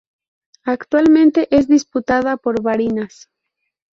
[0.65, 3.29] Actualmente es diputada por Barinas.